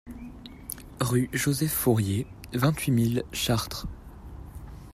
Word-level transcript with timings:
Rue 0.99 1.29
Joseph 1.31 1.71
Fourier, 1.75 2.25
vingt-huit 2.55 2.89
mille 2.89 3.23
Chartres 3.31 3.85